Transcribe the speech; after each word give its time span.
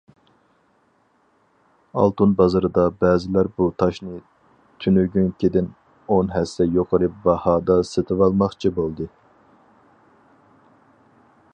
ئالتۇن 2.03 2.31
بازىرىدا 2.39 2.85
بەزىلەر 3.05 3.49
بۇ 3.59 3.67
تاشنى 3.83 4.17
تۈنۈگۈنكىدىن 4.85 5.67
ئون 6.15 6.33
ھەسسە 6.37 6.67
يۇقىرى 6.79 7.11
باھادا 7.27 7.77
سېتىۋالماقچى 7.91 8.73
بولدى. 8.81 9.11